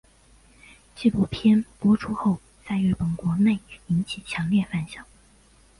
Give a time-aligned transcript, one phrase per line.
[0.95, 5.05] 纪录片播出后在日本国内引起强烈反响。